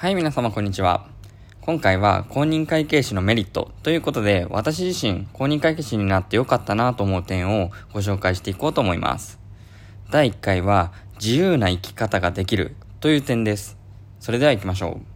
[0.00, 1.04] はい、皆様こんにちは。
[1.60, 9.38] 今回は公認会計士のメリットということで、私自身公認会計士になってよかったなと思う点をご紹介していこうと思います。
[10.10, 13.76] 第1回は自由な生き方ができるという点です。
[14.20, 15.06] それでは行きましょう。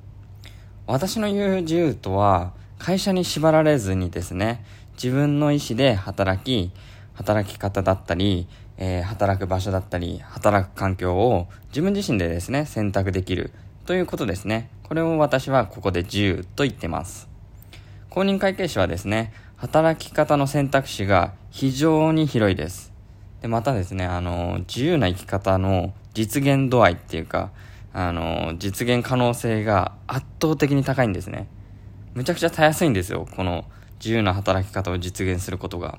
[0.87, 4.67] 私の言う自由とは、会社に縛られずにですね、
[5.03, 6.73] 自分の意思で働き、
[7.15, 13.51] 働き方だったり、えー、働く場所だったり、働く環境を自分自身でですね、選択できる
[13.87, 14.71] ということですね。
[14.85, 17.29] これを私はここで自由と言ってます。
[18.09, 22.95] 公認会計士はですね、働き方の選択肢が非常に広いです。
[23.43, 27.51] で、またですね、あの、自由な生き方の実現度合いっていうか、
[27.93, 31.47] あの、実現可能性が圧倒的に高いんですね。
[32.15, 33.67] むちゃくちゃたやすいんですよ、この
[34.01, 35.99] 自由な働き方を実現することが。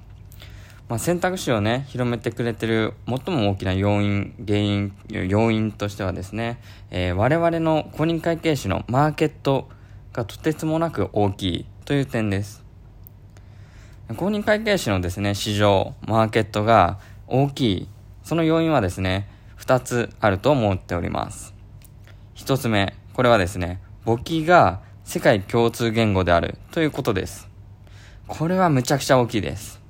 [0.88, 6.59] まあ、選択肢をね、広めてくれてる最も大きな要因、原因、要因としてはですね、
[6.91, 9.67] えー、我々の公認会計士のマーケット
[10.13, 12.63] がとてつもなく大きいという点です。
[14.15, 17.87] 公認会計士のですね、市場、マーケットが大きい、
[18.24, 21.55] その要因はですね、二つあると思っております。
[22.35, 27.49] 一つ目、これはですね、簿記が世界共通言語であるということです。
[28.27, 29.84] これはむちゃくちゃ大きいです。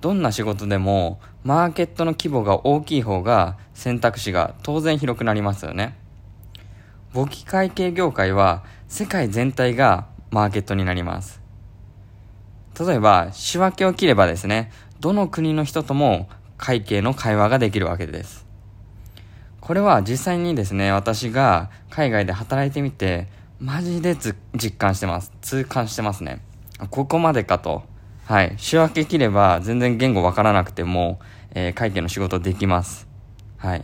[0.00, 5.96] どんな仕事でも、マーケットの規模が大きい方が選択肢が当然広くなりますよね。
[7.12, 11.40] 簿記会計業界は世界全体がマーケットになります。
[12.78, 18.46] 例えば、仕分けを切ればですね、どの国の人とも会計の会話ができるわけです。
[19.60, 23.28] これは実際にですね、私が海外で働いてみて、
[23.58, 24.16] マジで
[24.54, 25.32] 実感してます。
[25.42, 26.40] 痛感してますね。
[26.90, 27.89] ここまでかと。
[28.30, 28.54] はい。
[28.58, 31.18] 仕分け切れば全然言語わからなくても、
[31.52, 33.08] えー、会計の仕事できます。
[33.56, 33.82] はい。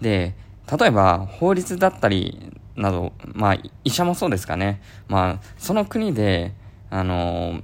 [0.00, 0.34] で、
[0.76, 4.82] 例えば法律だったりなど、まあ医者もそうですかね。
[5.06, 6.52] まあその国で、
[6.90, 7.62] あのー、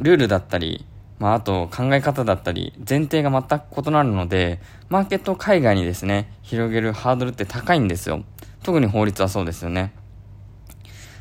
[0.00, 0.86] ルールだったり、
[1.18, 8.22] まああと考え方だったり、前提が全く異なるので、マーケットを海外にですね、広げるハードルって高いんですよ。
[8.62, 9.92] 特に法律はそうですよね。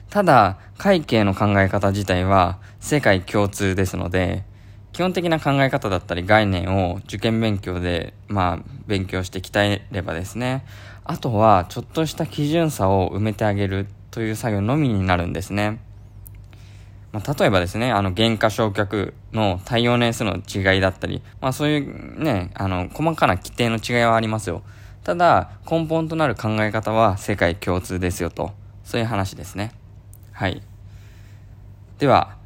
[0.10, 4.44] ただ、会計の考え方自体は世界共通ですので、
[4.94, 10.66] 基本的な考え方だったり概念を受験勉強で、まあ、勉強して鍛えればですね、
[11.04, 15.80] あとはちょっとした基準差を埋めてあげるという作業のみになるんですね。
[17.12, 24.64] まあ、例えばですね、あの、原価償却の対応年数の違いだったり、まあそういうね、あの、細かな規定の違いはありますよ。
[25.04, 28.52] ただ、根本となる考え方は世界共通ですよと。
[28.84, 29.72] そういう話ですね。
[30.38, 30.62] はい。
[31.98, 32.38] では、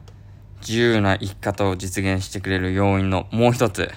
[0.62, 3.92] 自由な生き方を実現してくれる要因のもう一つ。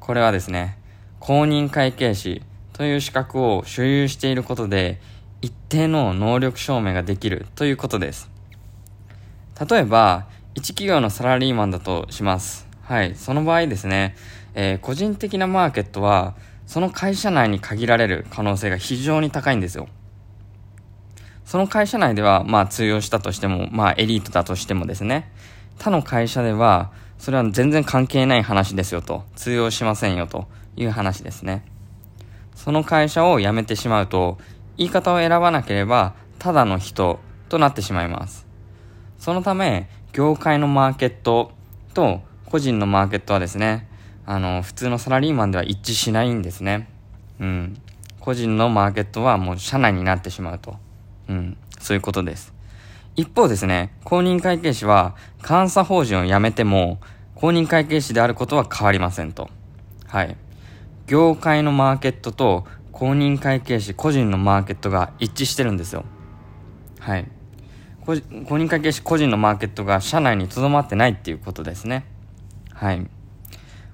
[0.00, 0.78] これはですね、
[1.20, 2.40] 公認会計士
[2.72, 4.98] という資格を所有していることで、
[5.42, 8.30] 一定の能力証明ができるということです。
[9.70, 12.66] 例えば、一企業のサラリーマンだとします。
[12.80, 13.14] はい。
[13.14, 14.16] その場合ですね、
[14.54, 16.34] えー、個人的なマーケットは、
[16.66, 19.88] その会社内に限られる可能性が非常に高いんですよ。
[21.44, 25.30] その会社内では、まあ通用したとしても、まあエリートだとしてもですね、
[25.78, 30.46] 他の会社では、それは全然関係ない話ですよと、通用しませんよと
[30.76, 31.64] いう話ですね。
[32.54, 34.38] その会社を辞めてしまうと、
[34.76, 38.46] 言い方を選ばなければ、ただの人となってしまいます。
[39.18, 41.52] そのため、業界のマーケット
[41.92, 43.88] と個人のマーケットはですね、
[44.26, 46.88] あの、普通のサラリーマンでは一致しないんですね。
[47.40, 47.80] うん。
[48.20, 50.76] 個人のマーケットはもう社内になってしまうと。
[51.28, 52.52] うん、そういうことです。
[53.16, 55.14] 一方ですね、公認会計士は
[55.46, 56.98] 監査法人を辞めても
[57.34, 59.50] 公認会計士であることは変わりませんと。
[60.06, 60.36] はい。
[61.06, 66.04] 業界のマーケットと公認会計士個人のマーケットが一致してるんですよ。
[67.00, 67.28] はい。
[68.04, 72.04] 公認会計士個人のマーケットが社内に留まってないっていうことですね。
[72.72, 73.06] はい。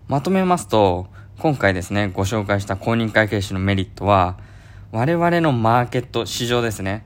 [0.08, 1.08] まとめますと、
[1.38, 4.36] 今回ですね、ご紹介した公認会計士のメリットは、
[4.92, 7.04] 我々のマーケット、市場ですね。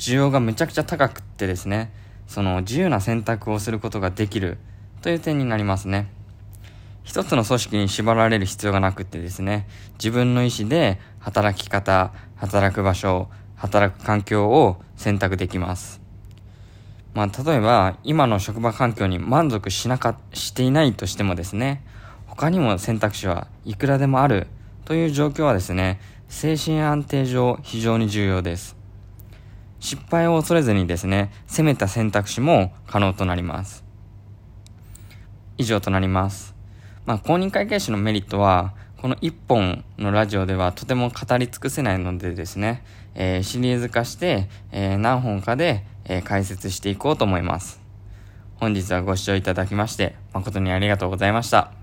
[0.00, 1.92] 需要がむちゃくちゃ高くってですね、
[2.26, 4.56] その自由な選択をすることができる
[5.02, 6.10] という点になりますね。
[7.04, 9.68] 一つの組織に縛られる必要がなくてですね、
[9.98, 16.00] 自分の意思で働き方、働く場所、働く環境を選択できます。
[17.12, 21.84] まあ、例えば、今の職場環境に満足しなか、していないとしてもですね、
[22.26, 24.46] 他にも選択肢はいくらでもある
[24.86, 26.00] という状況はですね、
[26.30, 28.79] 精神安定上非常に重要です。
[29.80, 33.84] 失敗を恐れずにですね、攻めた選択肢も可能となります。
[35.58, 36.54] 以上となります。
[37.06, 42.84] まあ、公認会計士のメリットは、この1本のラジオではとても語り尽くせないのでですね、
[43.14, 47.80] えー、シリーズ化して、えー、何本かで、えー、解説していこうと思います。
[48.56, 51.79] 本日はご視聴いただきまして誠にありがとうございました。